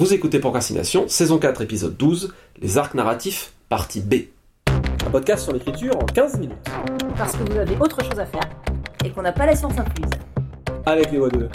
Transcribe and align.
Vous 0.00 0.14
écoutez 0.14 0.38
Procrastination, 0.38 1.08
saison 1.08 1.36
4, 1.36 1.60
épisode 1.60 1.94
12, 1.94 2.32
les 2.62 2.78
arcs 2.78 2.94
narratifs, 2.94 3.52
partie 3.68 4.00
B. 4.00 4.14
Un 5.06 5.10
podcast 5.10 5.44
sur 5.44 5.52
l'écriture 5.52 5.94
en 5.94 6.06
15 6.06 6.38
minutes. 6.38 6.56
Parce 7.18 7.36
que 7.36 7.42
vous 7.42 7.58
avez 7.58 7.76
autre 7.76 8.02
chose 8.02 8.18
à 8.18 8.24
faire 8.24 8.48
et 9.04 9.10
qu'on 9.10 9.20
n'a 9.20 9.32
pas 9.32 9.44
la 9.44 9.54
science 9.54 9.74
incluse. 9.76 10.08
Avec 10.86 11.12
les 11.12 11.18
voix 11.18 11.28
de 11.28 11.50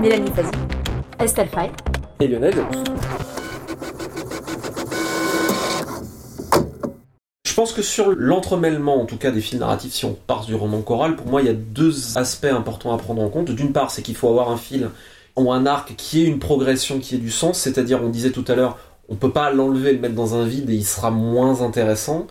Mélanie 0.00 0.32
Fazi, 0.32 0.50
Estelle 1.20 1.46
Fay. 1.46 1.70
et 2.18 2.26
Lionel. 2.26 2.56
Je 7.46 7.54
pense 7.54 7.72
que 7.72 7.82
sur 7.82 8.10
l'entremêlement, 8.16 9.00
en 9.00 9.06
tout 9.06 9.16
cas 9.16 9.30
des 9.30 9.40
fils 9.40 9.60
narratifs, 9.60 9.92
si 9.92 10.04
on 10.06 10.14
part 10.14 10.44
du 10.44 10.56
roman 10.56 10.82
choral, 10.82 11.14
pour 11.14 11.28
moi 11.28 11.40
il 11.40 11.46
y 11.46 11.50
a 11.50 11.54
deux 11.54 12.18
aspects 12.18 12.46
importants 12.46 12.92
à 12.92 12.98
prendre 12.98 13.22
en 13.22 13.28
compte. 13.28 13.52
D'une 13.52 13.72
part, 13.72 13.92
c'est 13.92 14.02
qu'il 14.02 14.16
faut 14.16 14.28
avoir 14.28 14.50
un 14.50 14.56
fil 14.56 14.90
ou 15.36 15.52
un 15.52 15.66
arc 15.66 15.94
qui 15.96 16.22
ait 16.22 16.26
une 16.26 16.38
progression, 16.38 16.98
qui 16.98 17.14
ait 17.14 17.18
du 17.18 17.30
sens, 17.30 17.58
c'est-à-dire, 17.58 18.02
on 18.02 18.08
disait 18.08 18.30
tout 18.30 18.44
à 18.48 18.54
l'heure, 18.54 18.78
on 19.08 19.16
peut 19.16 19.32
pas 19.32 19.50
l'enlever 19.52 19.90
et 19.90 19.92
le 19.92 20.00
mettre 20.00 20.14
dans 20.14 20.34
un 20.34 20.46
vide 20.46 20.70
et 20.70 20.74
il 20.74 20.86
sera 20.86 21.10
moins 21.10 21.62
intéressant. 21.62 22.26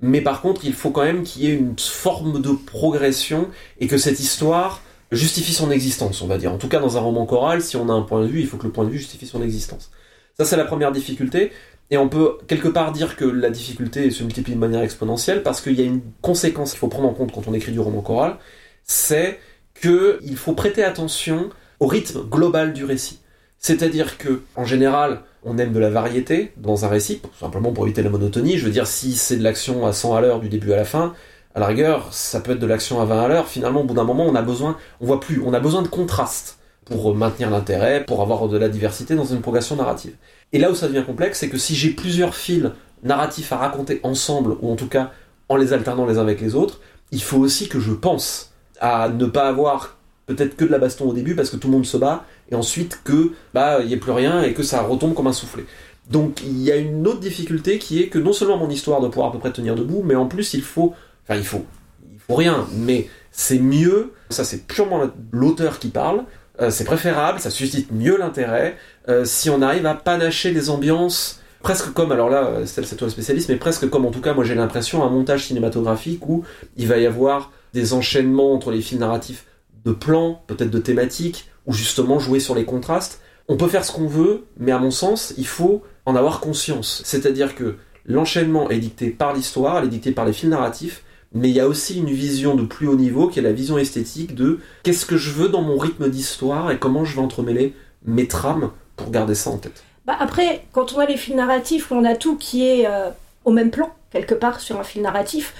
Mais 0.00 0.20
par 0.20 0.42
contre, 0.42 0.64
il 0.64 0.72
faut 0.72 0.90
quand 0.90 1.04
même 1.04 1.22
qu'il 1.22 1.42
y 1.42 1.46
ait 1.46 1.54
une 1.54 1.78
forme 1.78 2.40
de 2.40 2.50
progression 2.50 3.48
et 3.80 3.86
que 3.86 3.98
cette 3.98 4.20
histoire 4.20 4.82
justifie 5.12 5.52
son 5.52 5.70
existence, 5.70 6.20
on 6.22 6.26
va 6.26 6.38
dire. 6.38 6.52
En 6.52 6.58
tout 6.58 6.68
cas, 6.68 6.80
dans 6.80 6.96
un 6.96 7.00
roman 7.00 7.26
choral, 7.26 7.62
si 7.62 7.76
on 7.76 7.88
a 7.88 7.92
un 7.92 8.02
point 8.02 8.22
de 8.22 8.26
vue, 8.26 8.40
il 8.40 8.46
faut 8.46 8.56
que 8.56 8.66
le 8.66 8.72
point 8.72 8.84
de 8.84 8.90
vue 8.90 8.98
justifie 8.98 9.26
son 9.26 9.42
existence. 9.42 9.90
Ça, 10.36 10.44
c'est 10.44 10.56
la 10.56 10.64
première 10.64 10.92
difficulté. 10.92 11.52
Et 11.90 11.96
on 11.96 12.08
peut 12.08 12.38
quelque 12.48 12.68
part 12.68 12.90
dire 12.92 13.16
que 13.16 13.24
la 13.24 13.48
difficulté 13.48 14.10
se 14.10 14.24
multiplie 14.24 14.54
de 14.54 14.58
manière 14.58 14.82
exponentielle 14.82 15.42
parce 15.42 15.60
qu'il 15.60 15.74
y 15.74 15.82
a 15.82 15.84
une 15.84 16.02
conséquence 16.20 16.70
qu'il 16.70 16.80
faut 16.80 16.88
prendre 16.88 17.08
en 17.08 17.14
compte 17.14 17.32
quand 17.32 17.46
on 17.46 17.54
écrit 17.54 17.70
du 17.70 17.78
roman 17.78 18.00
choral, 18.02 18.38
c'est 18.82 19.38
qu'il 19.80 20.36
faut 20.36 20.54
prêter 20.54 20.82
attention 20.82 21.50
au 21.80 21.86
rythme 21.86 22.22
global 22.28 22.72
du 22.72 22.84
récit. 22.84 23.20
C'est-à-dire 23.58 24.18
que, 24.18 24.42
en 24.54 24.64
général, 24.64 25.22
on 25.44 25.58
aime 25.58 25.72
de 25.72 25.78
la 25.78 25.90
variété 25.90 26.52
dans 26.56 26.84
un 26.84 26.88
récit, 26.88 27.22
simplement 27.38 27.72
pour 27.72 27.84
éviter 27.84 28.02
la 28.02 28.10
monotonie. 28.10 28.58
Je 28.58 28.64
veux 28.64 28.70
dire, 28.70 28.86
si 28.86 29.12
c'est 29.12 29.36
de 29.36 29.42
l'action 29.42 29.86
à 29.86 29.92
100 29.92 30.14
à 30.14 30.20
l'heure 30.20 30.40
du 30.40 30.48
début 30.48 30.72
à 30.72 30.76
la 30.76 30.84
fin, 30.84 31.14
à 31.54 31.60
la 31.60 31.66
rigueur, 31.66 32.12
ça 32.12 32.40
peut 32.40 32.52
être 32.52 32.58
de 32.58 32.66
l'action 32.66 33.00
à 33.00 33.06
20 33.06 33.22
à 33.22 33.28
l'heure. 33.28 33.48
Finalement, 33.48 33.80
au 33.80 33.84
bout 33.84 33.94
d'un 33.94 34.04
moment, 34.04 34.26
on 34.26 34.34
a 34.34 34.42
besoin, 34.42 34.76
on 35.00 35.06
voit 35.06 35.20
plus, 35.20 35.42
on 35.44 35.54
a 35.54 35.60
besoin 35.60 35.82
de 35.82 35.88
contraste 35.88 36.58
pour 36.84 37.14
maintenir 37.14 37.50
l'intérêt, 37.50 38.04
pour 38.04 38.20
avoir 38.22 38.46
de 38.48 38.58
la 38.58 38.68
diversité 38.68 39.14
dans 39.14 39.24
une 39.24 39.40
progression 39.40 39.76
narrative. 39.76 40.14
Et 40.52 40.58
là 40.58 40.70
où 40.70 40.74
ça 40.74 40.86
devient 40.86 41.04
complexe, 41.04 41.38
c'est 41.38 41.48
que 41.48 41.58
si 41.58 41.74
j'ai 41.74 41.90
plusieurs 41.90 42.34
fils 42.34 42.70
narratifs 43.02 43.52
à 43.52 43.56
raconter 43.56 44.00
ensemble, 44.02 44.56
ou 44.60 44.70
en 44.70 44.76
tout 44.76 44.88
cas 44.88 45.10
en 45.48 45.56
les 45.56 45.72
alternant 45.72 46.06
les 46.06 46.18
uns 46.18 46.22
avec 46.22 46.40
les 46.40 46.54
autres, 46.54 46.80
il 47.10 47.22
faut 47.22 47.38
aussi 47.38 47.68
que 47.68 47.80
je 47.80 47.92
pense 47.92 48.52
à 48.80 49.08
ne 49.08 49.26
pas 49.26 49.48
avoir 49.48 49.96
peut-être 50.26 50.56
que 50.56 50.64
de 50.64 50.70
la 50.70 50.78
baston 50.78 51.08
au 51.08 51.12
début 51.12 51.34
parce 51.34 51.50
que 51.50 51.56
tout 51.56 51.68
le 51.68 51.74
monde 51.74 51.86
se 51.86 51.96
bat, 51.96 52.24
et 52.50 52.54
ensuite 52.54 53.00
que 53.04 53.32
bah 53.54 53.78
il 53.80 53.86
n'y 53.86 53.94
ait 53.94 53.98
plus 53.98 54.12
rien 54.12 54.42
et 54.42 54.52
que 54.52 54.62
ça 54.62 54.82
retombe 54.82 55.14
comme 55.14 55.26
un 55.26 55.32
soufflet. 55.32 55.64
Donc 56.10 56.42
il 56.44 56.62
y 56.62 56.70
a 56.70 56.76
une 56.76 57.06
autre 57.06 57.20
difficulté 57.20 57.78
qui 57.78 58.02
est 58.02 58.08
que 58.08 58.18
non 58.18 58.32
seulement 58.32 58.58
mon 58.58 58.70
histoire 58.70 59.00
doit 59.00 59.10
pouvoir 59.10 59.30
à 59.30 59.32
peu 59.32 59.38
près 59.38 59.52
tenir 59.52 59.74
debout, 59.74 60.02
mais 60.04 60.14
en 60.14 60.26
plus 60.26 60.54
il 60.54 60.62
faut, 60.62 60.94
enfin 61.24 61.38
il 61.38 61.44
faut, 61.44 61.64
il 62.12 62.18
faut 62.18 62.34
rien, 62.34 62.66
mais 62.72 63.08
c'est 63.32 63.58
mieux, 63.58 64.12
ça 64.30 64.44
c'est 64.44 64.66
purement 64.66 65.02
l'auteur 65.32 65.78
qui 65.78 65.88
parle, 65.88 66.24
euh, 66.60 66.70
c'est 66.70 66.84
préférable, 66.84 67.40
ça 67.40 67.50
suscite 67.50 67.92
mieux 67.92 68.16
l'intérêt 68.16 68.76
euh, 69.08 69.24
si 69.24 69.50
on 69.50 69.62
arrive 69.62 69.86
à 69.86 69.94
panacher 69.94 70.52
les 70.52 70.70
ambiances 70.70 71.40
presque 71.66 71.92
comme, 71.92 72.12
alors 72.12 72.30
là, 72.30 72.60
Estelle, 72.62 72.86
c'est 72.86 72.94
toi 72.94 73.08
le 73.08 73.12
spécialiste, 73.12 73.48
mais 73.48 73.56
presque 73.56 73.90
comme, 73.90 74.06
en 74.06 74.12
tout 74.12 74.20
cas, 74.20 74.34
moi 74.34 74.44
j'ai 74.44 74.54
l'impression, 74.54 75.02
un 75.02 75.10
montage 75.10 75.46
cinématographique 75.46 76.28
où 76.28 76.44
il 76.76 76.86
va 76.86 76.98
y 76.98 77.06
avoir 77.06 77.50
des 77.74 77.92
enchaînements 77.92 78.52
entre 78.52 78.70
les 78.70 78.80
fils 78.80 79.00
narratifs 79.00 79.44
de 79.86 79.92
plans, 79.92 80.42
peut-être 80.48 80.70
de 80.70 80.78
thématiques, 80.78 81.48
ou 81.64 81.72
justement 81.72 82.18
jouer 82.18 82.40
sur 82.40 82.54
les 82.54 82.64
contrastes. 82.64 83.20
On 83.48 83.56
peut 83.56 83.68
faire 83.68 83.84
ce 83.84 83.92
qu'on 83.92 84.08
veut, 84.08 84.44
mais 84.58 84.72
à 84.72 84.78
mon 84.78 84.90
sens, 84.90 85.32
il 85.38 85.46
faut 85.46 85.82
en 86.04 86.16
avoir 86.16 86.40
conscience. 86.40 87.02
C'est-à-dire 87.04 87.54
que 87.54 87.76
l'enchaînement 88.04 88.68
est 88.68 88.78
dicté 88.78 89.10
par 89.10 89.32
l'histoire, 89.32 89.78
elle 89.78 89.84
est 89.84 89.88
dictée 89.88 90.10
par 90.10 90.24
les 90.24 90.32
fils 90.32 90.50
narratifs, 90.50 91.04
mais 91.32 91.48
il 91.48 91.54
y 91.54 91.60
a 91.60 91.68
aussi 91.68 91.98
une 91.98 92.10
vision 92.10 92.56
de 92.56 92.64
plus 92.64 92.88
haut 92.88 92.96
niveau 92.96 93.28
qui 93.28 93.38
est 93.38 93.42
la 93.42 93.52
vision 93.52 93.78
esthétique 93.78 94.34
de 94.34 94.58
qu'est-ce 94.82 95.06
que 95.06 95.16
je 95.16 95.30
veux 95.30 95.48
dans 95.48 95.62
mon 95.62 95.78
rythme 95.78 96.08
d'histoire 96.08 96.70
et 96.70 96.78
comment 96.78 97.04
je 97.04 97.14
vais 97.14 97.22
entremêler 97.22 97.74
mes 98.04 98.26
trames 98.26 98.72
pour 98.96 99.10
garder 99.10 99.34
ça 99.34 99.50
en 99.50 99.58
tête. 99.58 99.84
Bah 100.04 100.16
après, 100.18 100.64
quand 100.72 100.94
on 100.94 100.98
a 100.98 101.06
les 101.06 101.16
fils 101.16 101.34
narratifs, 101.34 101.92
on 101.92 102.04
a 102.04 102.16
tout 102.16 102.36
qui 102.36 102.66
est 102.66 102.86
euh, 102.86 103.10
au 103.44 103.52
même 103.52 103.70
plan, 103.70 103.92
quelque 104.10 104.34
part, 104.34 104.60
sur 104.60 104.78
un 104.80 104.84
fil 104.84 105.02
narratif. 105.02 105.54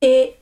Et 0.00 0.32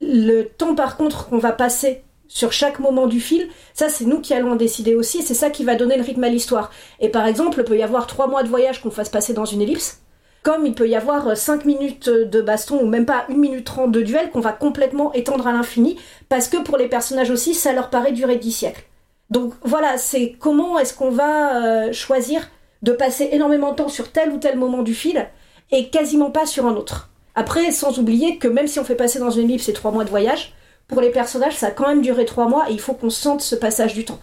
le 0.00 0.42
temps, 0.42 0.74
par 0.74 0.96
contre, 0.96 1.28
qu'on 1.28 1.38
va 1.38 1.52
passer 1.52 2.02
sur 2.28 2.52
chaque 2.52 2.78
moment 2.78 3.06
du 3.06 3.20
fil, 3.20 3.48
ça 3.74 3.88
c'est 3.88 4.04
nous 4.04 4.20
qui 4.20 4.34
allons 4.34 4.52
en 4.52 4.56
décider 4.56 4.94
aussi, 4.94 5.22
c'est 5.22 5.34
ça 5.34 5.50
qui 5.50 5.64
va 5.64 5.74
donner 5.74 5.96
le 5.96 6.02
rythme 6.02 6.24
à 6.24 6.28
l'histoire. 6.28 6.70
Et 7.00 7.08
par 7.08 7.26
exemple, 7.26 7.58
il 7.60 7.64
peut 7.64 7.78
y 7.78 7.82
avoir 7.82 8.06
trois 8.06 8.26
mois 8.26 8.42
de 8.42 8.48
voyage 8.48 8.80
qu'on 8.80 8.90
fasse 8.90 9.08
passer 9.08 9.32
dans 9.32 9.44
une 9.44 9.62
ellipse, 9.62 10.00
comme 10.42 10.64
il 10.64 10.74
peut 10.74 10.88
y 10.88 10.94
avoir 10.94 11.36
cinq 11.36 11.64
minutes 11.64 12.08
de 12.08 12.40
baston 12.40 12.80
ou 12.80 12.86
même 12.86 13.06
pas 13.06 13.24
une 13.28 13.38
minute 13.38 13.64
trente 13.64 13.90
de 13.92 14.02
duel 14.02 14.30
qu'on 14.30 14.40
va 14.40 14.52
complètement 14.52 15.12
étendre 15.12 15.46
à 15.46 15.52
l'infini, 15.52 15.98
parce 16.28 16.48
que 16.48 16.58
pour 16.58 16.76
les 16.76 16.88
personnages 16.88 17.30
aussi, 17.30 17.54
ça 17.54 17.72
leur 17.72 17.90
paraît 17.90 18.12
durer 18.12 18.36
dix 18.36 18.52
siècles. 18.52 18.84
Donc 19.30 19.54
voilà, 19.62 19.98
c'est 19.98 20.36
comment 20.38 20.78
est-ce 20.78 20.94
qu'on 20.94 21.10
va 21.10 21.64
euh, 21.64 21.92
choisir 21.92 22.48
de 22.82 22.92
passer 22.92 23.30
énormément 23.32 23.72
de 23.72 23.76
temps 23.76 23.88
sur 23.88 24.12
tel 24.12 24.30
ou 24.30 24.38
tel 24.38 24.56
moment 24.56 24.82
du 24.82 24.94
fil 24.94 25.26
et 25.72 25.88
quasiment 25.88 26.30
pas 26.30 26.46
sur 26.46 26.66
un 26.66 26.76
autre. 26.76 27.10
Après, 27.34 27.70
sans 27.72 27.98
oublier 27.98 28.38
que 28.38 28.48
même 28.48 28.68
si 28.68 28.78
on 28.78 28.84
fait 28.84 28.94
passer 28.94 29.18
dans 29.18 29.30
une 29.30 29.50
ellipse 29.50 29.64
ces 29.64 29.72
trois 29.72 29.90
mois 29.90 30.04
de 30.04 30.10
voyage, 30.10 30.54
pour 30.88 31.00
les 31.00 31.10
personnages, 31.10 31.56
ça 31.56 31.68
a 31.68 31.70
quand 31.70 31.88
même 31.88 32.02
duré 32.02 32.24
trois 32.24 32.48
mois 32.48 32.70
et 32.70 32.72
il 32.72 32.80
faut 32.80 32.94
qu'on 32.94 33.10
sente 33.10 33.40
ce 33.40 33.56
passage 33.56 33.94
du 33.94 34.04
temps. 34.04 34.20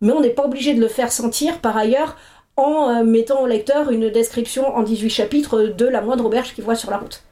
Mais 0.00 0.12
on 0.12 0.20
n'est 0.20 0.30
pas 0.30 0.44
obligé 0.44 0.74
de 0.74 0.80
le 0.80 0.88
faire 0.88 1.12
sentir 1.12 1.60
par 1.60 1.76
ailleurs 1.76 2.16
en 2.56 2.88
euh, 2.88 3.04
mettant 3.04 3.42
au 3.42 3.46
lecteur 3.46 3.90
une 3.90 4.10
description 4.10 4.74
en 4.76 4.82
18 4.82 5.10
chapitres 5.10 5.62
de 5.62 5.86
la 5.86 6.00
moindre 6.00 6.26
auberge 6.26 6.54
qu'il 6.54 6.64
voit 6.64 6.76
sur 6.76 6.90
la 6.90 6.98
route. 6.98 7.22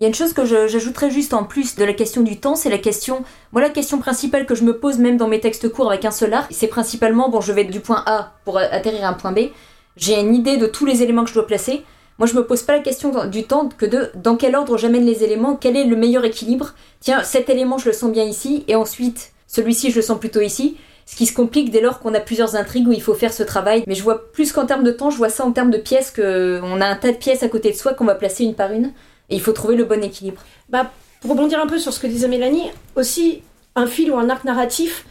Il 0.00 0.04
y 0.04 0.06
a 0.06 0.08
une 0.08 0.14
chose 0.14 0.32
que 0.32 0.44
j'ajouterais 0.44 1.10
juste 1.10 1.34
en 1.34 1.44
plus 1.44 1.76
de 1.76 1.84
la 1.84 1.92
question 1.92 2.22
du 2.22 2.40
temps, 2.40 2.56
c'est 2.56 2.68
la 2.68 2.78
question. 2.78 3.24
Moi, 3.52 3.62
la 3.62 3.70
question 3.70 3.98
principale 3.98 4.44
que 4.44 4.56
je 4.56 4.64
me 4.64 4.76
pose 4.76 4.98
même 4.98 5.16
dans 5.16 5.28
mes 5.28 5.38
textes 5.38 5.68
courts 5.68 5.88
avec 5.88 6.04
un 6.04 6.10
seul 6.10 6.34
arc, 6.34 6.52
c'est 6.52 6.66
principalement 6.66 7.28
bon, 7.28 7.40
je 7.40 7.52
vais 7.52 7.64
du 7.64 7.78
point 7.78 8.02
A 8.06 8.32
pour 8.44 8.58
atterrir 8.58 9.04
à 9.04 9.08
un 9.08 9.12
point 9.12 9.30
B. 9.30 9.50
J'ai 9.96 10.18
une 10.18 10.34
idée 10.34 10.56
de 10.56 10.66
tous 10.66 10.84
les 10.84 11.02
éléments 11.02 11.22
que 11.22 11.30
je 11.30 11.34
dois 11.34 11.46
placer. 11.46 11.84
Moi, 12.18 12.28
je 12.28 12.34
me 12.34 12.46
pose 12.46 12.62
pas 12.62 12.74
la 12.74 12.82
question 12.82 13.26
du 13.26 13.44
temps 13.44 13.68
que 13.68 13.86
de 13.86 14.10
dans 14.14 14.36
quel 14.36 14.54
ordre 14.54 14.78
j'amène 14.78 15.04
les 15.04 15.24
éléments, 15.24 15.56
quel 15.56 15.76
est 15.76 15.84
le 15.84 15.96
meilleur 15.96 16.24
équilibre. 16.24 16.74
Tiens, 17.00 17.22
cet 17.24 17.48
élément, 17.48 17.78
je 17.78 17.86
le 17.86 17.92
sens 17.92 18.12
bien 18.12 18.24
ici, 18.24 18.64
et 18.68 18.76
ensuite, 18.76 19.32
celui-ci, 19.46 19.90
je 19.90 19.96
le 19.96 20.02
sens 20.02 20.18
plutôt 20.18 20.40
ici. 20.40 20.76
Ce 21.06 21.16
qui 21.16 21.26
se 21.26 21.34
complique 21.34 21.70
dès 21.70 21.80
lors 21.80 21.98
qu'on 22.00 22.14
a 22.14 22.20
plusieurs 22.20 22.56
intrigues 22.56 22.88
où 22.88 22.92
il 22.92 23.02
faut 23.02 23.14
faire 23.14 23.32
ce 23.32 23.42
travail. 23.42 23.84
Mais 23.86 23.94
je 23.94 24.02
vois 24.02 24.32
plus 24.32 24.52
qu'en 24.52 24.64
termes 24.64 24.84
de 24.84 24.90
temps, 24.90 25.10
je 25.10 25.18
vois 25.18 25.28
ça 25.28 25.44
en 25.44 25.52
termes 25.52 25.70
de 25.70 25.78
pièces, 25.78 26.10
que 26.10 26.60
on 26.62 26.80
a 26.80 26.86
un 26.86 26.96
tas 26.96 27.12
de 27.12 27.16
pièces 27.16 27.42
à 27.42 27.48
côté 27.48 27.70
de 27.70 27.76
soi 27.76 27.94
qu'on 27.94 28.06
va 28.06 28.14
placer 28.14 28.44
une 28.44 28.54
par 28.54 28.72
une, 28.72 28.92
et 29.28 29.34
il 29.34 29.40
faut 29.40 29.52
trouver 29.52 29.76
le 29.76 29.84
bon 29.84 30.02
équilibre. 30.02 30.40
Bah, 30.68 30.90
pour 31.20 31.32
rebondir 31.32 31.60
un 31.60 31.66
peu 31.66 31.78
sur 31.78 31.92
ce 31.92 32.00
que 32.00 32.06
disait 32.06 32.28
Mélanie, 32.28 32.70
aussi, 32.96 33.42
un 33.74 33.86
fil 33.86 34.10
ou 34.12 34.16
un 34.16 34.30
arc 34.30 34.44
narratif, 34.44 35.04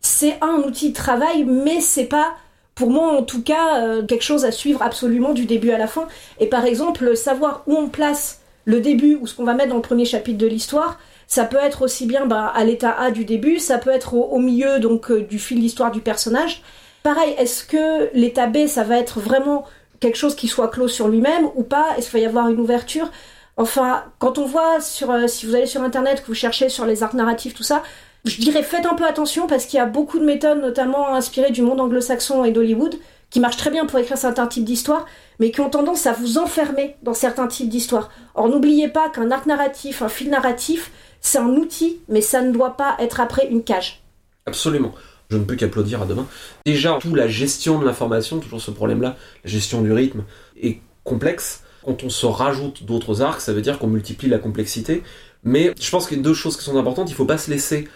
c'est 0.00 0.38
un 0.40 0.62
outil 0.66 0.90
de 0.90 0.94
travail, 0.94 1.44
mais 1.44 1.80
c'est 1.80 2.04
pas 2.04 2.34
pour 2.80 2.90
moi 2.90 3.12
en 3.12 3.22
tout 3.22 3.42
cas 3.42 3.84
euh, 3.84 4.06
quelque 4.06 4.24
chose 4.24 4.46
à 4.46 4.52
suivre 4.52 4.80
absolument 4.80 5.34
du 5.34 5.44
début 5.44 5.70
à 5.70 5.76
la 5.76 5.86
fin. 5.86 6.08
Et 6.40 6.46
par 6.46 6.64
exemple, 6.64 7.14
savoir 7.14 7.62
où 7.66 7.76
on 7.76 7.88
place 7.90 8.40
le 8.64 8.80
début 8.80 9.18
ou 9.20 9.26
ce 9.26 9.34
qu'on 9.34 9.44
va 9.44 9.52
mettre 9.52 9.68
dans 9.68 9.76
le 9.76 9.82
premier 9.82 10.06
chapitre 10.06 10.38
de 10.38 10.46
l'histoire, 10.46 10.98
ça 11.26 11.44
peut 11.44 11.58
être 11.58 11.82
aussi 11.82 12.06
bien 12.06 12.24
bah, 12.24 12.50
à 12.54 12.64
l'état 12.64 12.92
A 12.98 13.10
du 13.10 13.26
début, 13.26 13.58
ça 13.58 13.76
peut 13.76 13.90
être 13.90 14.14
au, 14.14 14.38
milieu 14.38 14.80
donc 14.80 15.10
euh, 15.10 15.20
du 15.20 15.38
fil 15.38 15.60
d'histoire 15.60 15.90
du 15.90 16.00
personnage. 16.00 16.62
Pareil, 17.02 17.34
est-ce 17.36 17.64
que 17.64 18.08
l'état 18.14 18.46
B, 18.46 18.66
ça 18.66 18.82
va 18.82 18.96
être 18.96 19.20
vraiment 19.20 19.66
quelque 20.00 20.16
chose 20.16 20.34
qui 20.34 20.48
soit 20.48 20.68
clos 20.68 20.88
sur 20.88 21.08
lui-même 21.08 21.50
ou 21.56 21.62
pas? 21.62 21.88
Est-ce 21.98 22.08
qu'il 22.08 22.18
va 22.18 22.24
y 22.24 22.26
avoir 22.26 22.48
une 22.48 22.60
ouverture? 22.60 23.10
Enfin, 23.58 24.04
quand 24.18 24.38
on 24.38 24.46
voit 24.46 24.80
sur, 24.80 25.10
euh, 25.10 25.26
si 25.26 25.44
vous 25.44 25.54
allez 25.54 25.66
sur 25.66 25.82
internet, 25.82 26.22
que 26.22 26.28
vous 26.28 26.34
cherchez 26.34 26.70
sur 26.70 26.86
les 26.86 27.02
arcs 27.02 27.12
narratifs, 27.12 27.52
tout 27.52 27.62
ça, 27.62 27.82
je 28.24 28.40
dirais 28.40 28.62
faites 28.62 28.86
un 28.86 28.94
peu 28.94 29.06
attention 29.06 29.46
parce 29.46 29.66
qu'il 29.66 29.78
y 29.78 29.80
a 29.80 29.86
beaucoup 29.86 30.18
de 30.18 30.24
méthodes, 30.24 30.60
notamment 30.60 31.14
inspirées 31.14 31.50
du 31.50 31.62
monde 31.62 31.80
anglo-saxon 31.80 32.44
et 32.44 32.52
d'Hollywood, 32.52 32.96
qui 33.30 33.40
marchent 33.40 33.56
très 33.56 33.70
bien 33.70 33.86
pour 33.86 33.98
écrire 33.98 34.18
certains 34.18 34.46
types 34.46 34.64
d'histoires, 34.64 35.06
mais 35.38 35.50
qui 35.50 35.60
ont 35.60 35.70
tendance 35.70 36.06
à 36.06 36.12
vous 36.12 36.38
enfermer 36.38 36.96
dans 37.02 37.14
certains 37.14 37.46
types 37.46 37.68
d'histoires. 37.68 38.10
Or, 38.34 38.48
n'oubliez 38.48 38.88
pas 38.88 39.08
qu'un 39.08 39.30
arc 39.30 39.46
narratif, 39.46 40.02
un 40.02 40.08
fil 40.08 40.30
narratif, 40.30 40.90
c'est 41.20 41.38
un 41.38 41.48
outil, 41.48 42.00
mais 42.08 42.20
ça 42.20 42.42
ne 42.42 42.52
doit 42.52 42.76
pas 42.76 42.96
être 42.98 43.20
après 43.20 43.46
une 43.48 43.62
cage. 43.62 44.02
Absolument. 44.46 44.92
Je 45.30 45.36
ne 45.36 45.44
peux 45.44 45.54
qu'applaudir 45.54 46.02
à 46.02 46.06
demain. 46.06 46.26
Déjà, 46.66 46.98
toute 47.00 47.14
la 47.14 47.28
gestion 47.28 47.78
de 47.78 47.84
l'information, 47.84 48.40
toujours 48.40 48.60
ce 48.60 48.72
problème-là, 48.72 49.16
la 49.44 49.50
gestion 49.50 49.80
du 49.80 49.92
rythme, 49.92 50.24
est 50.60 50.80
complexe. 51.04 51.62
Quand 51.84 52.02
on 52.02 52.10
se 52.10 52.26
rajoute 52.26 52.84
d'autres 52.84 53.22
arcs, 53.22 53.40
ça 53.40 53.52
veut 53.52 53.62
dire 53.62 53.78
qu'on 53.78 53.86
multiplie 53.86 54.28
la 54.28 54.38
complexité. 54.38 55.04
Mais 55.44 55.72
je 55.80 55.90
pense 55.90 56.08
qu'il 56.08 56.16
y 56.16 56.20
a 56.20 56.22
deux 56.24 56.34
choses 56.34 56.56
qui 56.56 56.64
sont 56.64 56.76
importantes. 56.76 57.08
Il 57.08 57.12
ne 57.12 57.16
faut 57.16 57.26
pas 57.26 57.38
se 57.38 57.50
laisser 57.50 57.88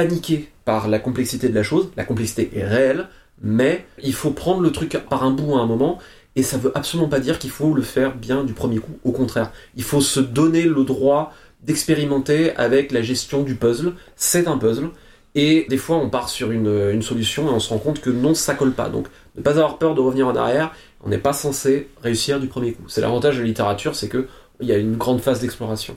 paniquer 0.00 0.48
par 0.64 0.88
la 0.88 0.98
complexité 0.98 1.50
de 1.50 1.54
la 1.54 1.62
chose. 1.62 1.90
La 1.94 2.04
complexité 2.04 2.50
est 2.54 2.64
réelle, 2.64 3.08
mais 3.42 3.84
il 4.02 4.14
faut 4.14 4.30
prendre 4.30 4.62
le 4.62 4.72
truc 4.72 4.98
par 5.10 5.24
un 5.24 5.30
bout 5.30 5.56
à 5.56 5.60
un 5.60 5.66
moment. 5.66 5.98
Et 6.36 6.42
ça 6.42 6.56
veut 6.56 6.72
absolument 6.74 7.08
pas 7.08 7.20
dire 7.20 7.38
qu'il 7.38 7.50
faut 7.50 7.74
le 7.74 7.82
faire 7.82 8.16
bien 8.16 8.44
du 8.44 8.54
premier 8.54 8.78
coup. 8.78 8.98
Au 9.04 9.12
contraire, 9.12 9.52
il 9.76 9.82
faut 9.82 10.00
se 10.00 10.20
donner 10.20 10.62
le 10.62 10.84
droit 10.84 11.34
d'expérimenter 11.62 12.56
avec 12.56 12.92
la 12.92 13.02
gestion 13.02 13.42
du 13.42 13.56
puzzle. 13.56 13.92
C'est 14.16 14.48
un 14.48 14.56
puzzle. 14.56 14.88
Et 15.34 15.66
des 15.68 15.76
fois, 15.76 15.96
on 15.96 16.08
part 16.08 16.30
sur 16.30 16.50
une, 16.50 17.02
solution 17.02 17.50
et 17.50 17.52
on 17.52 17.60
se 17.60 17.68
rend 17.68 17.78
compte 17.78 18.00
que 18.00 18.08
non, 18.08 18.34
ça 18.34 18.54
colle 18.54 18.72
pas. 18.72 18.88
Donc, 18.88 19.06
ne 19.36 19.42
pas 19.42 19.58
avoir 19.58 19.76
peur 19.76 19.94
de 19.94 20.00
revenir 20.00 20.26
en 20.28 20.34
arrière 20.34 20.72
On 21.04 21.10
n'est 21.10 21.18
pas 21.18 21.34
censé 21.34 21.88
réussir 22.02 22.40
du 22.40 22.46
premier 22.46 22.72
coup. 22.72 22.84
C'est 22.88 23.02
l'avantage 23.02 23.36
de 23.36 23.42
la 23.42 23.46
littérature, 23.46 23.94
c'est 23.94 24.08
que 24.08 24.28
il 24.60 24.68
y 24.68 24.72
a 24.72 24.78
une 24.78 24.96
grande 24.96 25.20
phase 25.20 25.40
d'exploration. 25.40 25.96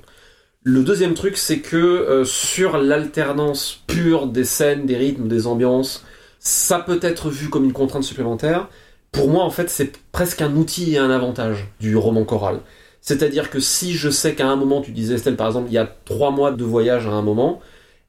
Le 0.65 0.81
deuxième 0.81 1.13
truc, 1.13 1.35
c'est 1.35 1.59
que 1.59 1.75
euh, 1.75 2.23
sur 2.23 2.77
l'alternance 2.77 3.81
pure 3.85 4.27
des 4.27 4.45
scènes, 4.45 4.85
des 4.85 4.95
rythmes, 4.95 5.27
des 5.27 5.45
ambiances, 5.45 6.05
ça 6.39 6.79
peut 6.79 6.99
être 7.01 7.29
vu 7.29 7.49
comme 7.49 7.65
une 7.65 7.73
contrainte 7.73 8.03
supplémentaire. 8.03 8.69
Pour 9.11 9.29
moi, 9.29 9.43
en 9.43 9.49
fait, 9.49 9.69
c'est 9.69 9.91
presque 10.13 10.41
un 10.41 10.55
outil 10.55 10.93
et 10.93 10.97
un 10.99 11.09
avantage 11.09 11.67
du 11.81 11.97
roman 11.97 12.23
choral. 12.23 12.61
C'est-à-dire 13.01 13.49
que 13.49 13.59
si 13.59 13.93
je 13.93 14.09
sais 14.09 14.35
qu'à 14.35 14.47
un 14.47 14.55
moment, 14.55 14.79
tu 14.79 14.91
disais 14.91 15.15
Estelle 15.15 15.35
par 15.35 15.47
exemple, 15.47 15.67
il 15.69 15.73
y 15.73 15.77
a 15.77 15.85
trois 16.05 16.31
mois 16.31 16.51
de 16.51 16.63
voyage 16.63 17.07
à 17.07 17.11
un 17.11 17.21
moment, 17.21 17.59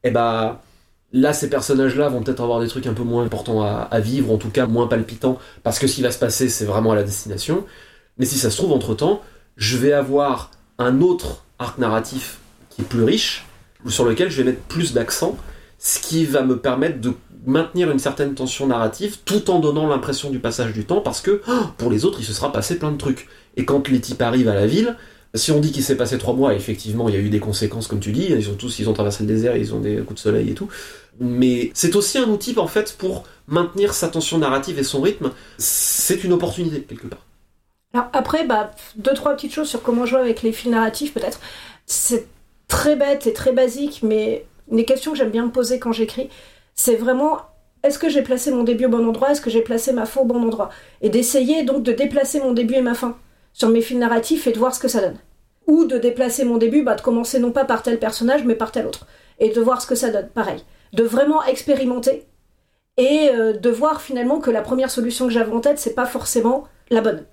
eh 0.05 0.13
ben 0.13 0.61
là, 1.13 1.33
ces 1.33 1.51
personnages-là 1.51 2.09
vont 2.09 2.23
peut-être 2.23 2.43
avoir 2.43 2.61
des 2.61 2.69
trucs 2.69 2.87
un 2.87 2.95
peu 2.95 3.03
moins 3.03 3.25
importants 3.25 3.63
à, 3.63 3.89
à, 3.91 3.99
vivre, 3.99 4.31
en 4.33 4.39
tout 4.39 4.51
cas 4.51 4.67
moins 4.67 4.87
palpitants, 4.87 5.39
parce 5.65 5.81
que 5.81 5.89
ce 5.89 5.97
qui 5.97 6.03
va 6.03 6.13
se 6.13 6.21
passer, 6.21 6.49
c'est 6.49 6.67
vraiment 6.67 6.93
à 6.93 6.95
la 6.95 7.03
destination. 7.03 7.65
Mais 8.19 8.27
si 8.27 8.39
ça 8.39 8.51
se 8.51 8.57
trouve, 8.57 8.71
entre-temps, 8.71 9.23
je 9.57 9.77
vais 9.77 9.93
avoir 9.93 10.53
un 10.79 11.01
autre 11.01 11.45
arc 11.59 11.79
narratif 11.79 12.39
qui 12.75 12.83
est 12.83 12.85
plus 12.85 13.05
riche, 13.05 13.47
sur 13.89 14.05
lequel 14.05 14.31
je 14.31 14.39
vais 14.39 14.45
mettre 14.45 14.63
plus 14.63 14.93
d'accent, 14.93 15.37
ce 15.79 15.99
qui 15.99 16.25
va 16.25 16.43
me 16.43 16.59
permettre 16.59 17.01
de 17.01 17.13
maintenir 17.47 17.91
une 17.91 17.99
certaine 17.99 18.35
tension 18.35 18.67
narrative 18.67 19.19
tout 19.25 19.51
en 19.51 19.59
donnant 19.59 19.87
l'impression 19.87 20.31
du 20.31 20.39
passage 20.39 20.73
du 20.73 20.85
temps 20.85 21.01
parce 21.01 21.21
que 21.21 21.43
oh, 21.47 21.53
pour 21.77 21.91
les 21.91 22.05
autres 22.05 22.19
il 22.21 22.25
se 22.25 22.33
sera 22.33 22.53
passé 22.53 22.79
plein 22.79 22.91
de 22.91 22.97
trucs. 22.97 23.29
Et 23.57 23.65
quand 23.65 23.89
les 23.89 24.01
types 24.01 24.23
arrivent 24.23 24.49
à 24.49 24.55
la 24.55 24.67
ville, 24.67 24.97
si 25.35 25.53
on 25.53 25.61
dit 25.61 25.73
qu'il 25.73 25.83
s'est 25.83 25.97
passé 25.97 26.17
trois 26.17 26.35
mois, 26.35 26.55
effectivement 26.55 27.09
il 27.09 27.15
y 27.15 27.19
a 27.19 27.21
eu 27.21 27.29
des 27.29 27.41
conséquences 27.41 27.87
comme 27.87 28.01
tu 28.01 28.13
dis, 28.13 28.29
ils 28.31 28.49
ont 28.49 28.55
tous 28.55 28.79
ils 28.79 28.89
ont 28.89 28.95
traversé 28.95 29.25
le 29.25 29.29
désert, 29.29 29.57
ils 29.57 29.75
ont 29.75 29.81
des 29.81 29.97
coups 29.97 30.15
de 30.15 30.21
soleil 30.21 30.51
et 30.51 30.55
tout. 30.55 30.69
Mais 31.21 31.71
c'est 31.75 31.95
aussi 31.97 32.19
un 32.19 32.29
outil 32.29 32.55
en 32.59 32.67
fait 32.67 32.97
pour 32.97 33.25
maintenir 33.47 33.93
sa 33.93 34.09
tension 34.09 34.39
narrative 34.39 34.79
et 34.79 34.85
son 34.85 35.03
rythme. 35.03 35.31
C'est 35.59 36.25
une 36.25 36.33
opportunité 36.33 36.81
quelque 36.81 37.07
part. 37.07 37.27
Alors 37.93 38.09
après, 38.13 38.45
bah, 38.45 38.73
deux 38.97 39.15
trois 39.15 39.35
petites 39.35 39.53
choses 39.53 39.69
sur 39.69 39.83
comment 39.83 40.07
jouer 40.07 40.19
avec 40.19 40.43
les 40.43 40.53
fils 40.53 40.71
narratifs 40.71 41.15
peut-être. 41.15 41.41
C'est 41.87 42.27
très 42.69 42.97
bête 42.97 43.27
et 43.27 43.33
très 43.33 43.53
basique, 43.53 44.01
mais 44.03 44.47
une 44.71 44.85
questions 44.85 45.13
que 45.13 45.19
j'aime 45.19 45.31
bien 45.31 45.47
me 45.47 45.53
poser 45.53 45.79
quand 45.79 45.93
j'écris, 45.93 46.31
c'est 46.75 46.97
vraiment 46.97 47.39
est-ce 47.85 47.99
que 47.99 48.09
j'ai 48.09 48.23
placé 48.23 48.51
mon 48.51 48.63
début 48.63 48.87
au 48.87 48.89
bon 48.89 49.07
endroit? 49.07 49.31
Est-ce 49.31 49.43
que 49.43 49.51
j'ai 49.51 49.61
placé 49.61 49.93
ma 49.93 50.07
fin 50.07 50.23
au 50.23 50.25
bon 50.25 50.43
endroit? 50.43 50.71
Et 51.03 51.11
d'essayer 51.11 51.65
donc 51.65 51.83
de 51.83 51.93
déplacer 51.93 52.41
mon 52.41 52.53
début 52.53 52.75
et 52.75 52.81
ma 52.81 52.95
fin 52.95 53.19
sur 53.53 53.69
mes 53.69 53.83
fils 53.83 53.99
narratifs 53.99 54.47
et 54.47 54.53
de 54.53 54.59
voir 54.59 54.75
ce 54.75 54.81
que 54.81 54.89
ça 54.89 55.03
donne. 55.03 55.19
Ou 55.67 55.85
de 55.85 55.99
déplacer 55.99 56.47
mon 56.47 56.57
début, 56.57 56.83
bah, 56.83 56.95
de 56.95 57.03
commencer 57.03 57.39
non 57.39 57.53
pas 57.53 57.67
par 57.67 57.83
tel 57.83 57.99
personnage, 57.99 58.45
mais 58.45 58.55
par 58.55 58.73
tel 58.73 58.87
autre. 58.87 59.07
Et 59.39 59.51
de 59.51 59.61
voir 59.61 59.83
ce 59.83 59.87
que 59.87 59.95
ça 59.95 60.11
donne, 60.11 60.29
pareil. 60.29 60.65
De 60.95 61.05
vraiment 61.05 61.45
expérimenter 61.45 62.27
et 62.97 63.31
euh, 63.35 63.53
de 63.53 63.71
voir 63.71 64.01
finalement 64.01 64.41
que 64.41 64.51
la 64.51 64.63
première 64.63 64.91
solution 64.91 65.27
que 65.27 65.33
j'avais 65.33 65.53
en 65.53 65.61
tête, 65.61 65.79
c'est 65.79 65.95
pas 65.95 66.07
forcément 66.07 66.65
la 66.89 67.03
bonne. 67.03 67.25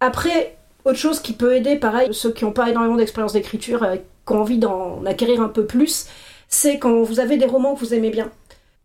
Après, 0.00 0.56
autre 0.84 0.98
chose 0.98 1.20
qui 1.20 1.34
peut 1.34 1.54
aider, 1.54 1.76
pareil, 1.76 2.08
ceux 2.12 2.32
qui 2.32 2.44
n'ont 2.44 2.52
pas 2.52 2.68
énormément 2.68 2.96
d'expérience 2.96 3.34
d'écriture, 3.34 3.84
euh, 3.84 3.96
envie 4.36 4.58
d'en 4.58 5.04
acquérir 5.06 5.40
un 5.40 5.48
peu 5.48 5.66
plus, 5.66 6.06
c'est 6.48 6.78
quand 6.78 7.02
vous 7.02 7.20
avez 7.20 7.36
des 7.36 7.46
romans 7.46 7.74
que 7.74 7.80
vous 7.80 7.94
aimez 7.94 8.10
bien, 8.10 8.30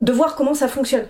de 0.01 0.11
voir 0.11 0.35
comment 0.35 0.53
ça 0.53 0.67
fonctionne. 0.67 1.07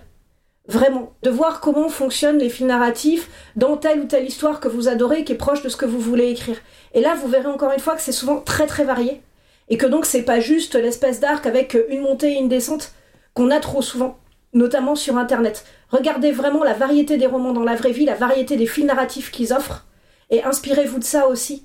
Vraiment, 0.68 1.12
de 1.22 1.30
voir 1.30 1.60
comment 1.60 1.88
fonctionnent 1.88 2.38
les 2.38 2.48
fils 2.48 2.66
narratifs 2.66 3.30
dans 3.54 3.76
telle 3.76 4.00
ou 4.00 4.04
telle 4.06 4.26
histoire 4.26 4.58
que 4.58 4.66
vous 4.66 4.88
adorez, 4.88 5.22
qui 5.22 5.32
est 5.32 5.36
proche 5.36 5.62
de 5.62 5.68
ce 5.68 5.76
que 5.76 5.86
vous 5.86 6.00
voulez 6.00 6.28
écrire. 6.28 6.56
Et 6.92 7.00
là, 7.00 7.14
vous 7.14 7.28
verrez 7.28 7.46
encore 7.46 7.72
une 7.72 7.78
fois 7.78 7.94
que 7.94 8.00
c'est 8.00 8.10
souvent 8.10 8.40
très 8.40 8.66
très 8.66 8.82
varié, 8.82 9.22
et 9.68 9.76
que 9.76 9.86
donc 9.86 10.06
c'est 10.06 10.22
pas 10.22 10.40
juste 10.40 10.74
l'espèce 10.74 11.20
d'arc 11.20 11.46
avec 11.46 11.76
une 11.88 12.00
montée 12.00 12.32
et 12.32 12.38
une 12.38 12.48
descente 12.48 12.92
qu'on 13.34 13.50
a 13.50 13.60
trop 13.60 13.82
souvent, 13.82 14.18
notamment 14.54 14.96
sur 14.96 15.18
Internet. 15.18 15.64
Regardez 15.90 16.32
vraiment 16.32 16.64
la 16.64 16.72
variété 16.72 17.16
des 17.16 17.26
romans 17.26 17.52
dans 17.52 17.62
la 17.64 17.76
vraie 17.76 17.92
vie, 17.92 18.04
la 18.04 18.14
variété 18.14 18.56
des 18.56 18.66
fils 18.66 18.86
narratifs 18.86 19.30
qu'ils 19.30 19.52
offrent, 19.52 19.86
et 20.30 20.42
inspirez-vous 20.42 20.98
de 20.98 21.04
ça 21.04 21.28
aussi. 21.28 21.64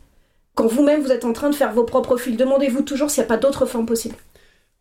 Quand 0.55 0.67
vous-même 0.67 1.01
vous 1.01 1.11
êtes 1.11 1.25
en 1.25 1.33
train 1.33 1.49
de 1.49 1.55
faire 1.55 1.71
vos 1.71 1.83
propres 1.83 2.17
fils, 2.17 2.35
demandez-vous 2.35 2.81
toujours 2.81 3.09
s'il 3.09 3.21
n'y 3.21 3.25
a 3.25 3.29
pas 3.29 3.37
d'autres 3.37 3.65
formes 3.65 3.85
possibles. 3.85 4.15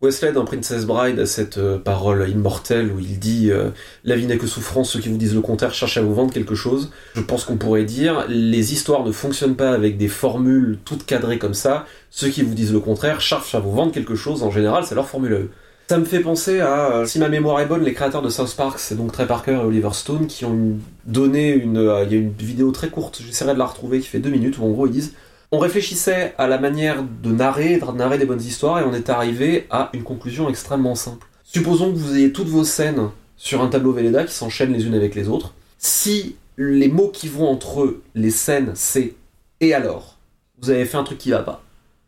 Wesley 0.03 0.33
dans 0.33 0.47
Princess 0.47 0.87
Bride 0.87 1.19
a 1.19 1.27
cette 1.27 1.59
euh, 1.59 1.79
parole 1.79 2.27
immortelle 2.29 2.91
où 2.91 2.99
il 2.99 3.19
dit 3.19 3.51
euh, 3.51 3.69
La 4.03 4.17
vie 4.17 4.27
n'est 4.27 4.39
que 4.39 4.47
souffrance, 4.47 4.91
ceux 4.91 4.99
qui 5.01 5.11
vous 5.11 5.19
disent 5.19 5.35
le 5.35 5.43
contraire 5.43 5.75
cherchent 5.75 5.99
à 5.99 6.03
vous 6.03 6.15
vendre 6.15 6.33
quelque 6.33 6.55
chose. 6.55 6.91
Je 7.15 7.21
pense 7.21 7.45
qu'on 7.45 7.59
pourrait 7.59 7.85
dire 7.85 8.25
Les 8.29 8.73
histoires 8.73 9.05
ne 9.05 9.13
fonctionnent 9.13 9.57
pas 9.57 9.73
avec 9.73 9.99
des 9.99 10.09
formules 10.09 10.79
toutes 10.87 11.05
cadrées 11.05 11.39
comme 11.39 11.53
ça. 11.53 11.85
Ceux 12.09 12.31
qui 12.31 12.43
vous 12.43 12.55
disent 12.55 12.73
le 12.73 12.81
contraire 12.81 13.21
cherchent 13.21 13.55
à 13.55 13.61
vous 13.61 13.73
vendre 13.73 13.93
quelque 13.93 14.15
chose. 14.15 14.43
En 14.43 14.51
général, 14.51 14.85
c'est 14.85 14.95
leur 14.95 15.07
formule 15.07 15.35
à 15.35 15.39
eux. 15.39 15.51
Ça 15.89 15.99
me 15.99 16.07
fait 16.07 16.21
penser 16.21 16.61
à, 16.61 16.93
euh, 16.93 17.05
si 17.05 17.19
ma 17.19 17.29
mémoire 17.29 17.61
est 17.61 17.67
bonne, 17.67 17.83
les 17.85 17.93
créateurs 17.93 18.23
de 18.23 18.31
South 18.31 18.55
Park, 18.57 18.79
c'est 18.79 18.97
donc 18.97 19.13
Trey 19.13 19.27
Parker 19.27 19.53
et 19.53 19.57
Oliver 19.57 19.91
Stone, 19.93 20.29
qui 20.29 20.47
ont 20.47 20.79
donné 21.05 21.53
une. 21.53 21.77
Il 22.07 22.13
y 22.13 22.17
a 22.17 22.19
une 22.19 22.33
vidéo 22.33 22.71
très 22.71 22.89
courte, 22.89 23.21
j'essaierai 23.23 23.53
de 23.53 23.59
la 23.59 23.67
retrouver, 23.67 24.01
qui 24.01 24.07
fait 24.07 24.21
deux 24.21 24.31
minutes, 24.31 24.57
où 24.59 24.65
en 24.65 24.71
gros 24.71 24.87
ils 24.87 24.93
disent 24.93 25.13
on 25.53 25.59
réfléchissait 25.59 26.35
à 26.39 26.47
la 26.47 26.59
manière 26.59 27.03
de 27.03 27.31
narrer, 27.31 27.79
de 27.79 27.93
narrer 27.93 28.19
des 28.19 28.27
bonnes 28.27 28.43
histoires, 28.43 28.79
et 28.81 28.85
on 28.85 28.95
est 28.95 29.11
arrivé 29.11 29.67
à 29.71 29.91
une 29.95 30.03
conclusion 30.03 30.49
extrêmement 30.49 30.95
simple. 30.95 31.27
Supposons 31.43 31.93
que 31.93 31.99
vous 31.99 32.17
ayez 32.17 32.33
toutes 32.33 32.49
vos 32.49 32.65
scènes 32.65 33.11
sur 33.37 33.63
un 33.63 33.69
tableau 33.69 33.93
Velleda 33.93 34.25
qui 34.25 34.35
s'enchaînent 34.35 34.73
les 34.73 34.87
unes 34.87 34.95
avec 34.95 35.15
les 35.15 35.29
autres. 35.29 35.55
Si 35.79 36.37
les 36.57 36.89
mots 36.89 37.09
qui 37.09 37.27
vont 37.27 37.49
entre 37.49 37.97
les 38.15 38.31
scènes, 38.31 38.73
c'est 38.75 39.15
et 39.61 39.75
alors, 39.75 40.17
vous 40.61 40.71
avez 40.71 40.85
fait 40.85 40.97
un 40.97 41.05
truc 41.05 41.19
qui 41.19 41.31
va 41.31 41.41
pas. 41.41 41.63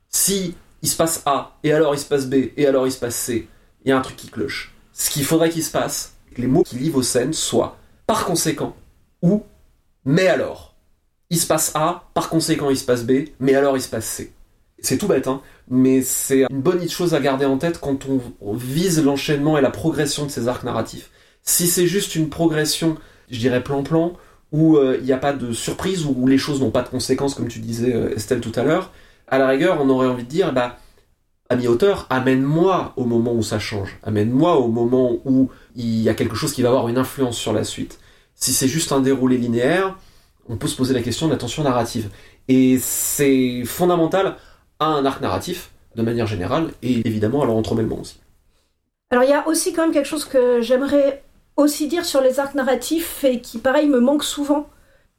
Si 0.09 0.55
il 0.81 0.89
se 0.89 0.97
passe 0.97 1.23
A, 1.27 1.57
et 1.63 1.73
alors 1.73 1.95
il 1.95 1.99
se 1.99 2.07
passe 2.07 2.27
B, 2.27 2.35
et 2.57 2.67
alors 2.67 2.87
il 2.87 2.93
se 2.93 2.99
passe 2.99 3.15
C, 3.15 3.49
il 3.85 3.89
y 3.89 3.93
a 3.93 3.99
un 3.99 4.01
truc 4.01 4.17
qui 4.17 4.29
cloche. 4.29 4.75
Ce 4.93 5.11
qu'il 5.11 5.25
faudrait 5.25 5.51
qu'il 5.51 5.63
se 5.63 5.71
passe, 5.71 6.15
que 6.35 6.41
les 6.41 6.47
mots 6.47 6.63
qui 6.63 6.77
lient 6.77 6.91
vos 6.91 7.03
scènes 7.03 7.33
soient 7.33 7.77
par 8.07 8.25
conséquent 8.25 8.75
ou 9.21 9.43
mais 10.05 10.27
alors 10.27 10.72
il 11.33 11.39
se 11.39 11.47
passe 11.47 11.73
A, 11.75 12.05
par 12.13 12.29
conséquent 12.29 12.69
il 12.69 12.77
se 12.77 12.85
passe 12.85 13.05
B, 13.05 13.25
mais 13.41 13.55
alors 13.55 13.77
il 13.77 13.81
se 13.81 13.89
passe 13.89 14.05
C. 14.05 14.33
C'est 14.81 14.99
tout 14.99 15.09
bête, 15.09 15.27
hein, 15.27 15.41
mais 15.69 16.03
c'est 16.03 16.45
une 16.51 16.61
bonne 16.61 16.87
chose 16.91 17.15
à 17.15 17.21
garder 17.21 17.47
en 17.47 17.57
tête 17.57 17.81
quand 17.81 18.07
on 18.41 18.53
vise 18.53 19.03
l'enchaînement 19.03 19.57
et 19.57 19.63
la 19.63 19.71
progression 19.71 20.27
de 20.27 20.31
ces 20.31 20.47
arcs 20.47 20.63
narratifs. 20.63 21.11
Si 21.43 21.69
c'est 21.69 21.87
juste 21.87 22.17
une 22.17 22.29
progression, 22.29 22.99
je 23.31 23.39
dirais 23.39 23.65
plan-plan, 23.65 24.13
où 24.53 24.77
euh, 24.77 24.99
il 25.01 25.07
n'y 25.07 25.13
a 25.13 25.17
pas 25.17 25.33
de 25.33 25.53
surprise, 25.53 26.05
où 26.05 26.27
les 26.27 26.37
choses 26.37 26.61
n'ont 26.61 26.71
pas 26.71 26.83
de 26.83 26.91
conséquences, 26.91 27.35
comme 27.35 27.49
tu 27.49 27.61
disais 27.61 27.95
euh, 27.95 28.15
Estelle 28.15 28.43
tout 28.43 28.53
à 28.55 28.63
l'heure, 28.63 28.93
à 29.27 29.39
la 29.39 29.49
rigueur, 29.49 29.79
on 29.81 29.89
aurait 29.89 30.09
envie 30.09 30.25
de 30.25 30.29
dire, 30.29 30.53
bah, 30.53 30.77
ami 31.49 31.67
auteur, 31.67 32.07
amène-moi 32.11 32.93
au 32.97 33.07
moment 33.07 33.33
où 33.33 33.43
ça 33.43 33.59
change, 33.59 33.99
amène-moi 34.03 34.59
au 34.59 34.69
moment 34.69 35.17
où 35.25 35.49
il 35.77 36.03
y 36.03 36.11
a 36.11 36.15
quelque 36.15 36.37
chose 36.37 36.53
qui 36.53 36.61
va 36.61 36.69
avoir 36.69 36.89
une 36.89 36.99
influence 36.99 37.39
sur 37.39 37.55
la 37.55 37.65
suite. 37.65 38.01
Si 38.35 38.53
c'est 38.53 38.69
juste 38.69 38.93
un 38.93 39.01
déroulé 39.01 39.39
linéaire, 39.39 39.97
on 40.49 40.57
peut 40.57 40.69
se 40.69 40.77
poser 40.77 40.95
la 40.95 41.03
question 41.03 41.27
de 41.27 41.33
la 41.33 41.39
tension 41.39 41.63
narrative. 41.63 42.09
Et 42.49 42.79
c'est 42.79 43.65
fondamental 43.65 44.37
à 44.79 44.87
un 44.87 45.05
arc 45.05 45.21
narratif, 45.21 45.71
de 45.95 46.03
manière 46.03 46.27
générale, 46.27 46.71
et 46.83 47.07
évidemment 47.07 47.43
à 47.43 47.47
leur 47.47 47.57
entremêlement 47.57 48.01
aussi. 48.01 48.19
Alors 49.11 49.25
il 49.25 49.31
y 49.31 49.35
a 49.35 49.47
aussi 49.47 49.73
quand 49.73 49.83
même 49.83 49.93
quelque 49.93 50.09
chose 50.09 50.25
que 50.25 50.61
j'aimerais 50.63 51.23
aussi 51.57 51.87
dire 51.87 52.05
sur 52.05 52.21
les 52.21 52.41
arcs 52.41 52.55
narratifs 52.55 53.25
et 53.25 53.41
qui 53.41 53.59
pareil 53.59 53.87
me 53.87 54.01
manque 54.01 54.25
souvent 54.25 54.69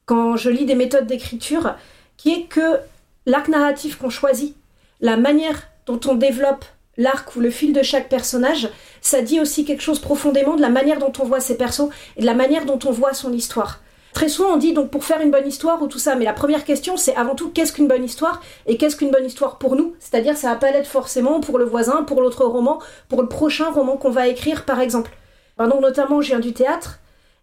quand 0.04 0.36
je 0.36 0.50
lis 0.50 0.66
des 0.66 0.74
méthodes 0.74 1.06
d'écriture, 1.06 1.76
qui 2.16 2.32
est 2.32 2.42
que 2.44 2.78
l'arc 3.26 3.48
narratif 3.48 3.96
qu'on 3.96 4.10
choisit, 4.10 4.54
la 5.00 5.16
manière 5.16 5.62
dont 5.86 6.00
on 6.06 6.14
développe 6.14 6.64
l'arc 6.96 7.34
ou 7.36 7.40
le 7.40 7.50
fil 7.50 7.72
de 7.72 7.82
chaque 7.82 8.08
personnage, 8.08 8.68
ça 9.00 9.22
dit 9.22 9.40
aussi 9.40 9.64
quelque 9.64 9.82
chose 9.82 9.98
profondément 9.98 10.56
de 10.56 10.60
la 10.60 10.68
manière 10.68 10.98
dont 10.98 11.12
on 11.18 11.24
voit 11.24 11.40
ses 11.40 11.56
persos 11.56 11.88
et 12.16 12.20
de 12.20 12.26
la 12.26 12.34
manière 12.34 12.66
dont 12.66 12.78
on 12.84 12.90
voit 12.90 13.14
son 13.14 13.32
histoire. 13.32 13.80
Très 14.14 14.28
souvent, 14.28 14.54
on 14.54 14.56
dit 14.56 14.72
donc 14.72 14.90
pour 14.90 15.04
faire 15.04 15.20
une 15.20 15.32
bonne 15.32 15.46
histoire 15.46 15.82
ou 15.82 15.88
tout 15.88 15.98
ça, 15.98 16.14
mais 16.14 16.24
la 16.24 16.32
première 16.32 16.64
question, 16.64 16.96
c'est 16.96 17.16
avant 17.16 17.34
tout 17.34 17.50
qu'est-ce 17.50 17.72
qu'une 17.72 17.88
bonne 17.88 18.04
histoire 18.04 18.40
et 18.68 18.76
qu'est-ce 18.76 18.94
qu'une 18.94 19.10
bonne 19.10 19.26
histoire 19.26 19.58
pour 19.58 19.74
nous? 19.74 19.96
C'est-à-dire, 19.98 20.36
ça 20.36 20.50
va 20.50 20.54
pas 20.54 20.70
l'être 20.70 20.86
forcément 20.86 21.40
pour 21.40 21.58
le 21.58 21.64
voisin, 21.64 22.04
pour 22.04 22.22
l'autre 22.22 22.44
roman, 22.44 22.78
pour 23.08 23.22
le 23.22 23.28
prochain 23.28 23.70
roman 23.70 23.96
qu'on 23.96 24.10
va 24.10 24.28
écrire, 24.28 24.64
par 24.64 24.80
exemple. 24.80 25.10
donc, 25.58 25.80
notamment, 25.80 26.20
je 26.20 26.28
viens 26.28 26.38
du 26.38 26.52
théâtre 26.52 27.00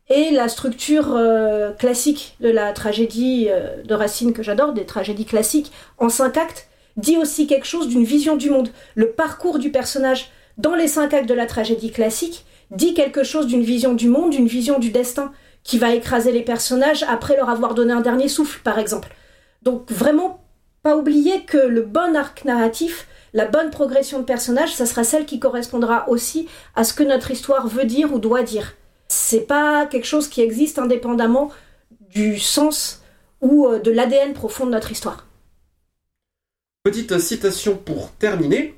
et 0.09 0.31
la 0.31 0.47
structure 0.47 1.13
euh, 1.15 1.71
classique 1.73 2.37
de 2.39 2.49
la 2.49 2.71
tragédie 2.71 3.47
euh, 3.49 3.83
de 3.83 3.93
Racine 3.93 4.31
que 4.31 4.41
j'adore, 4.41 4.71
des 4.71 4.85
tragédies 4.85 5.25
classiques 5.25 5.73
en 5.97 6.07
cinq 6.07 6.37
actes, 6.37 6.69
dit 6.95 7.17
aussi 7.17 7.47
quelque 7.47 7.67
chose 7.67 7.89
d'une 7.89 8.05
vision 8.05 8.37
du 8.37 8.49
monde. 8.49 8.69
Le 8.95 9.11
parcours 9.11 9.59
du 9.59 9.71
personnage 9.71 10.31
dans 10.57 10.75
les 10.75 10.87
cinq 10.87 11.13
actes 11.13 11.29
de 11.29 11.33
la 11.33 11.47
tragédie 11.47 11.91
classique 11.91 12.45
dit 12.71 12.93
quelque 12.93 13.23
chose 13.23 13.47
d'une 13.47 13.63
vision 13.63 13.93
du 13.93 14.07
monde, 14.07 14.29
d'une 14.29 14.47
vision 14.47 14.79
du 14.79 14.89
destin 14.89 15.33
qui 15.63 15.77
va 15.77 15.93
écraser 15.93 16.31
les 16.31 16.43
personnages 16.43 17.03
après 17.03 17.35
leur 17.35 17.49
avoir 17.49 17.73
donné 17.73 17.93
un 17.93 18.01
dernier 18.01 18.27
souffle, 18.27 18.61
par 18.63 18.79
exemple. 18.79 19.09
Donc 19.61 19.91
vraiment, 19.91 20.43
pas 20.83 20.97
oublier 20.97 21.45
que 21.45 21.57
le 21.57 21.83
bon 21.83 22.15
arc 22.15 22.45
narratif, 22.45 23.07
la 23.33 23.45
bonne 23.45 23.69
progression 23.69 24.19
de 24.19 24.25
personnage, 24.25 24.73
ça 24.73 24.85
sera 24.85 25.03
celle 25.03 25.25
qui 25.25 25.39
correspondra 25.39 26.09
aussi 26.09 26.47
à 26.75 26.83
ce 26.83 26.93
que 26.93 27.03
notre 27.03 27.31
histoire 27.31 27.67
veut 27.67 27.85
dire 27.85 28.13
ou 28.13 28.19
doit 28.19 28.43
dire. 28.43 28.73
C'est 29.07 29.41
pas 29.41 29.85
quelque 29.85 30.07
chose 30.07 30.27
qui 30.27 30.41
existe 30.41 30.79
indépendamment 30.79 31.51
du 32.09 32.39
sens 32.39 33.03
ou 33.41 33.67
euh, 33.67 33.79
de 33.79 33.91
l'ADN 33.91 34.33
profond 34.33 34.65
de 34.65 34.71
notre 34.71 34.91
histoire. 34.91 35.27
Petite 36.83 37.19
citation 37.19 37.75
pour 37.75 38.11
terminer. 38.11 38.75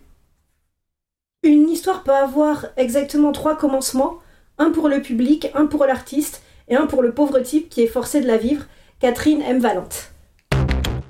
Une 1.44 1.70
histoire 1.70 2.04
peut 2.04 2.12
avoir 2.12 2.68
exactement 2.78 3.32
trois 3.32 3.58
commencements, 3.58 4.20
un 4.58 4.72
pour 4.72 4.90
le 4.90 5.02
public, 5.02 5.50
un 5.56 5.66
pour 5.66 5.86
l'artiste 5.86 6.42
et 6.68 6.76
un 6.76 6.86
pour 6.86 7.02
le 7.02 7.12
pauvre 7.12 7.40
type 7.40 7.70
qui 7.70 7.82
est 7.82 7.88
forcé 7.88 8.22
de 8.22 8.28
la 8.28 8.38
vivre, 8.38 8.64
Catherine 9.00 9.42
M. 9.42 9.60
Valente. 9.60 10.12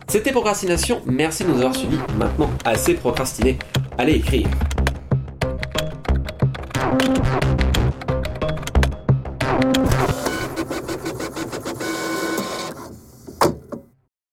C'était 0.08 0.32
Procrastination, 0.32 1.02
merci 1.06 1.44
de 1.44 1.50
nous 1.50 1.58
avoir 1.58 1.76
suivis. 1.76 1.98
Maintenant, 2.18 2.50
assez 2.66 2.94
procrastiné, 2.94 3.58
allez 3.98 4.14
écrire. 4.14 4.48